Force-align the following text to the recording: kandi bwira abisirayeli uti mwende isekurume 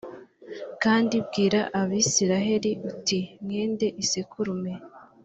kandi 0.83 1.15
bwira 1.25 1.59
abisirayeli 1.81 2.71
uti 2.91 3.19
mwende 3.43 3.87
isekurume 4.03 4.73